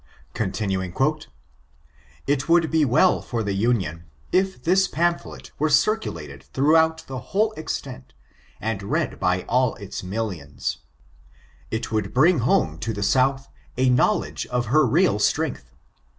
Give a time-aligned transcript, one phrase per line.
[0.21, 1.27] *' It
[2.49, 8.13] would be well for the Union, if this pamphlet were circulated throughout its whole extent,
[8.59, 10.79] and read by all its millions.
[11.69, 15.69] It would bring home to the South a knowledge of her real strength.